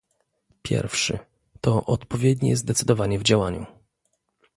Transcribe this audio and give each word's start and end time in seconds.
Pierwszy- 0.61 1.19
to 1.61 1.85
odpowiednie 1.85 2.57
zdecydowanie 2.57 3.19
w 3.19 3.23
działaniu 3.23 3.65